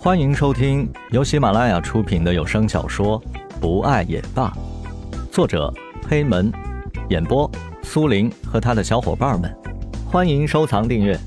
[0.00, 3.20] 欢迎收听由喜马拉雅出品的有声小说
[3.60, 4.48] 《不爱也罢》，
[5.32, 5.74] 作者
[6.08, 6.52] 黑门，
[7.10, 7.50] 演播
[7.82, 9.52] 苏林和他的小伙伴们。
[10.06, 11.18] 欢迎收藏订阅。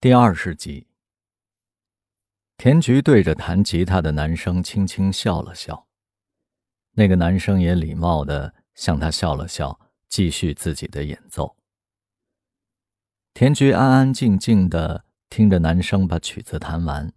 [0.00, 0.86] 第二十集，
[2.56, 5.86] 田菊对着弹吉他的男生轻轻笑了笑，
[6.92, 9.78] 那个男生也礼貌的向他笑了笑，
[10.08, 11.54] 继续自己的演奏。
[13.38, 17.12] 田菊安安静静的听着男生把曲子弹完。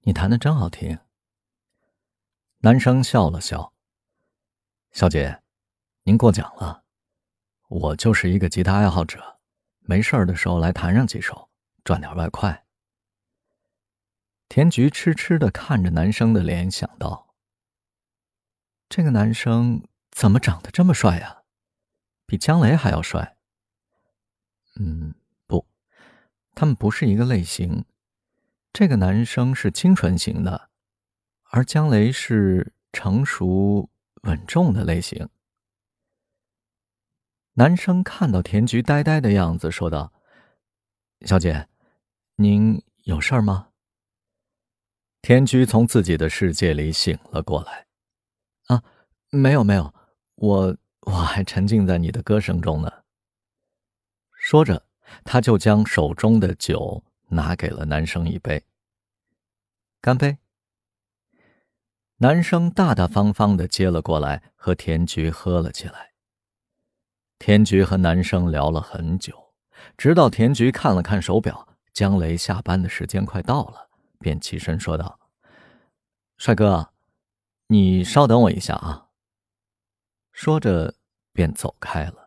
[0.00, 0.98] 你弹的真好听。
[2.58, 3.72] 男生笑了笑。
[4.90, 5.44] 小姐，
[6.02, 6.82] 您过奖了，
[7.68, 9.38] 我就是一个吉他爱好者，
[9.78, 11.48] 没事儿的时候来弹上几首，
[11.84, 12.66] 赚点外快。
[14.48, 17.32] 田菊痴痴的看着男生的脸，想到：
[18.88, 21.44] 这个男生怎么长得这么帅呀？
[22.26, 23.35] 比姜雷还要帅。
[24.78, 25.14] 嗯，
[25.46, 25.66] 不，
[26.54, 27.84] 他们不是一个类型。
[28.72, 30.68] 这个男生是清纯型的，
[31.44, 33.88] 而姜雷是成熟
[34.24, 35.28] 稳重的类型。
[37.54, 40.12] 男生看到田菊呆呆的样子，说道
[41.24, 41.68] ：“小姐，
[42.34, 43.68] 您有事儿吗？”
[45.22, 47.86] 田菊从自己的世界里醒了过来。
[48.68, 48.84] “啊，
[49.30, 49.94] 没有没有，
[50.34, 52.92] 我我还沉浸在你的歌声中呢。”
[54.46, 54.86] 说着，
[55.24, 58.64] 他就将手中的酒拿给了男生一杯。
[60.00, 60.38] 干杯！
[62.18, 66.12] 男生大大方方的接了过来，和田菊喝了起来。
[67.40, 69.52] 田菊和男生聊了很久，
[69.96, 75.18] 直到田菊看了看手表，姜雷下班的时间快到了，便起身说道
[76.38, 76.92] ：“帅哥，
[77.66, 79.08] 你稍等我一下啊。”
[80.30, 80.94] 说着，
[81.32, 82.25] 便走开了。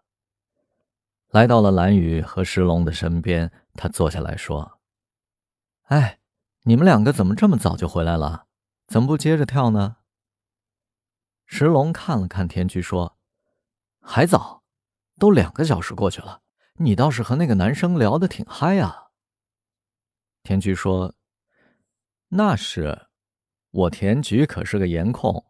[1.32, 4.80] 来到了蓝雨和石龙的身边，他坐下来说
[5.90, 6.20] ：“哎，
[6.64, 8.48] 你们两个怎么这么早就回来了？
[8.88, 9.98] 怎么不接着跳呢？”
[11.46, 13.18] 石龙看了看田菊，说
[14.02, 14.64] ：“还早，
[15.20, 16.42] 都两个小时过去了，
[16.78, 19.10] 你倒是和那个男生聊得挺嗨啊。”
[20.42, 21.14] 田菊说
[22.30, 23.08] ：“那是，
[23.70, 25.46] 我田菊可是个颜控，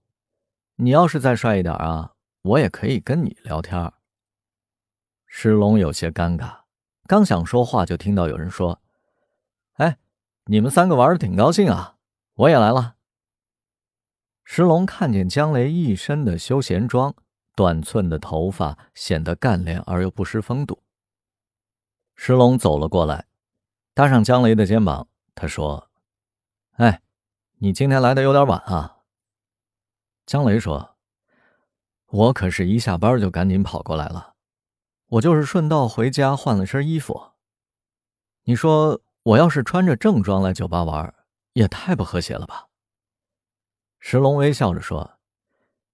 [0.75, 3.91] 你要是再帅一点啊，我也可以跟你聊天。”
[5.31, 6.61] 石龙有些尴尬，
[7.05, 8.81] 刚想说话，就听到有人说
[9.77, 9.97] ：“哎，
[10.45, 11.97] 你们三个玩的挺高兴啊，
[12.33, 12.95] 我也来了。”
[14.43, 17.15] 石龙看见江雷一身的休闲装，
[17.55, 20.81] 短寸的头发显得干练而又不失风度。
[22.15, 23.27] 石龙走了过来，
[23.93, 25.91] 搭上江雷的肩膀，他说
[26.77, 27.03] ：“哎，
[27.59, 29.03] 你今天来的有点晚啊。”
[30.25, 30.97] 江雷说
[32.09, 34.33] ：“我可是一下班就赶紧跑过来了。”
[35.09, 37.31] 我就是顺道回家换了身衣服。
[38.43, 41.13] 你说我要是穿着正装来酒吧玩，
[41.53, 42.67] 也太不和谐了吧？
[43.99, 45.17] 石龙微笑着说：“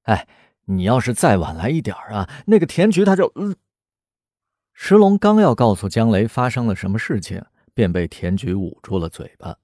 [0.03, 0.27] 哎，
[0.65, 3.55] 你要是再晚来一点啊，那个田菊他就……”嗯。
[4.73, 7.41] 石龙刚要告诉江雷发生了什么事情，
[7.73, 9.55] 便被田菊捂住了嘴巴。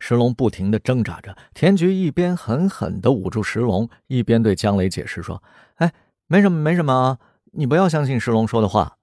[0.00, 5.40] 石龙不停的挣扎着，田菊一边狠狠的捂住石龙，一边对江雷解释说
[5.76, 5.94] ：“哎，
[6.26, 7.18] 没什么，没什么啊，
[7.56, 8.98] 你不要相信石龙说的话。”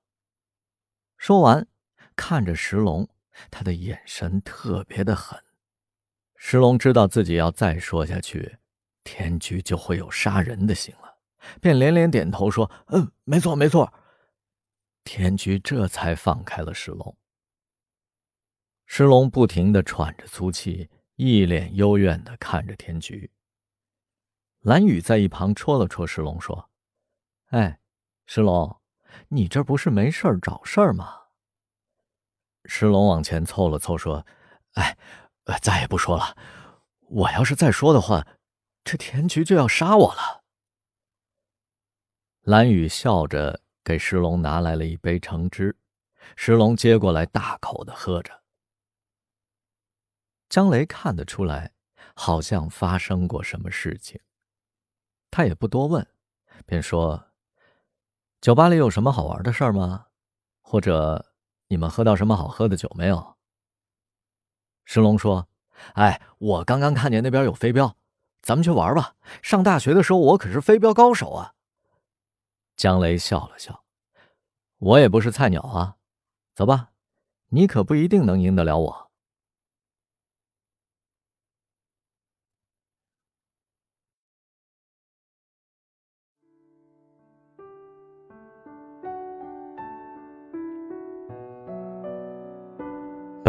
[1.17, 1.67] 说完，
[2.15, 3.09] 看着石龙，
[3.49, 5.41] 他的眼神特别的狠。
[6.35, 8.57] 石龙知道自己要再说下去，
[9.03, 11.17] 田菊就会有杀人的心了，
[11.61, 13.93] 便连连点头说：“嗯，没错，没错。”
[15.05, 17.17] 田菊这才放开了石龙。
[18.85, 23.31] 石龙不停的喘着粗气，一脸幽怨的看着田菊。
[24.59, 26.69] 蓝雨在一旁戳了戳石龙，说
[27.51, 27.79] ：“哎，
[28.25, 28.79] 石龙。”
[29.29, 31.21] 你这不是没事找事儿吗？
[32.65, 34.25] 石龙往前凑了凑，说
[34.73, 34.97] ：“哎，
[35.61, 36.35] 再也不说了。
[37.01, 38.27] 我要是再说的话，
[38.83, 40.43] 这田局就要杀我了。”
[42.41, 45.77] 蓝雨笑着给石龙拿来了一杯橙汁，
[46.35, 48.43] 石龙接过来大口的喝着。
[50.49, 51.73] 张雷看得出来，
[52.15, 54.19] 好像发生过什么事情，
[55.29, 56.07] 他也不多问，
[56.65, 57.32] 便说。
[58.43, 60.07] 酒吧里有什么好玩的事儿吗？
[60.61, 61.31] 或者
[61.69, 63.37] 你们喝到什么好喝的酒没有？
[64.83, 65.47] 石龙说
[65.95, 67.95] ：“哎，我刚刚看见那边有飞镖，
[68.41, 69.15] 咱们去玩吧。
[69.41, 71.53] 上大学的时候，我可是飞镖高手啊。”
[72.75, 73.85] 江雷笑了笑
[74.77, 75.95] ：“我也不是菜鸟啊，
[76.53, 76.89] 走吧，
[77.47, 79.11] 你可不一定能赢得了我。”